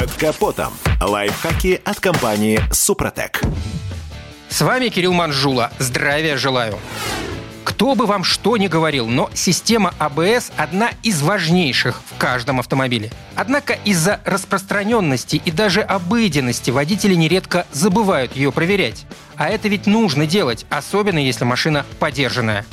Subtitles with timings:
[0.00, 0.72] Под капотом.
[0.98, 3.42] Лайфхаки от компании «Супротек».
[4.48, 5.70] С вами Кирилл Манжула.
[5.78, 6.78] Здравия желаю.
[7.64, 13.10] Кто бы вам что ни говорил, но система АБС одна из важнейших в каждом автомобиле.
[13.34, 19.04] Однако из-за распространенности и даже обыденности водители нередко забывают ее проверять.
[19.36, 22.64] А это ведь нужно делать, особенно если машина подержанная.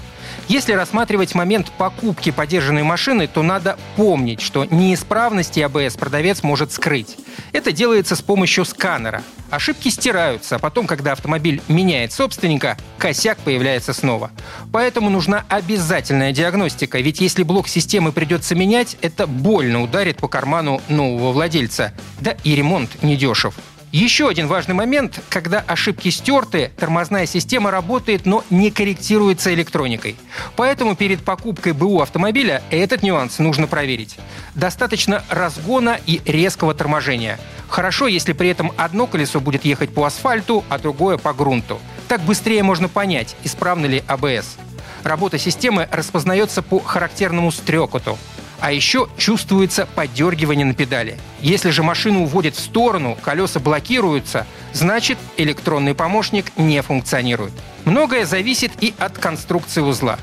[0.48, 7.18] Если рассматривать момент покупки подержанной машины, то надо помнить, что неисправности АБС продавец может скрыть.
[7.51, 9.24] Это делается с помощью сканера.
[9.50, 14.32] Ошибки стираются, а потом, когда автомобиль меняет собственника, косяк появляется снова.
[14.71, 20.82] Поэтому нужна обязательная диагностика, ведь если блок системы придется менять, это больно ударит по карману
[20.88, 21.93] нового владельца.
[22.21, 23.54] Да и ремонт недешев.
[23.93, 30.18] Еще один важный момент, когда ошибки стерты, тормозная система работает, но не корректируется электроникой.
[30.57, 34.17] Поэтому перед покупкой БУ автомобиля этот нюанс нужно проверить.
[34.55, 37.39] Достаточно разгона и резкого торможения.
[37.69, 41.79] Хорошо, если при этом одно колесо будет ехать по асфальту, а другое по грунту.
[42.09, 44.57] Так быстрее можно понять, исправна ли АБС.
[45.03, 48.17] Работа системы распознается по характерному стрекоту.
[48.59, 51.17] А еще чувствуется подергивание на педали.
[51.41, 57.53] Если же машину уводит в сторону, колеса блокируются, значит электронный помощник не функционирует.
[57.85, 60.17] Многое зависит и от конструкции узла.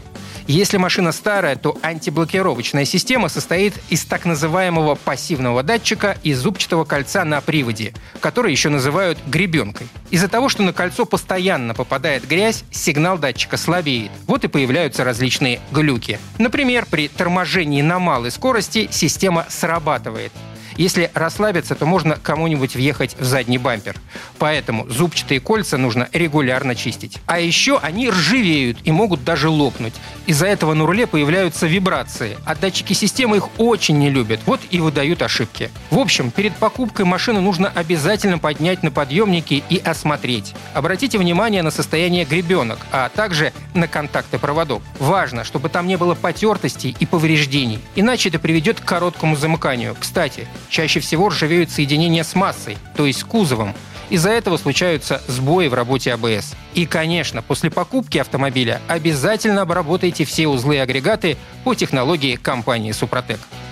[0.47, 7.25] Если машина старая, то антиблокировочная система состоит из так называемого пассивного датчика и зубчатого кольца
[7.25, 9.89] на приводе, который еще называют гребенкой.
[10.11, 14.11] Из-за того, что на кольцо постоянно попадает грязь, сигнал датчика слабеет.
[14.27, 16.19] Вот и появляются различные глюки.
[16.39, 20.33] Например, при торможении на малой скорости система срабатывает.
[20.77, 23.97] Если расслабиться, то можно кому-нибудь въехать в задний бампер.
[24.39, 27.19] Поэтому зубчатые кольца нужно регулярно чистить.
[27.27, 29.95] А еще они ржавеют и могут даже лопнуть.
[30.27, 34.41] Из-за этого на руле появляются вибрации, а датчики системы их очень не любят.
[34.47, 35.71] Вот и выдают ошибки.
[35.91, 40.55] В общем, перед покупкой машины нужно обязательно поднять на подъемники и осмотреть.
[40.73, 44.83] Обратите внимание на состояние гребенок, а также на контакты проводов.
[44.99, 49.97] Важно, чтобы там не было потертостей и повреждений, иначе это приведет к короткому замыканию.
[49.99, 53.75] Кстати, Чаще всего ржавеют соединения с массой, то есть с кузовом.
[54.11, 56.55] Из-за этого случаются сбои в работе АБС.
[56.75, 63.41] И, конечно, после покупки автомобиля обязательно обработайте все узлы и агрегаты по технологии компании «Супротек».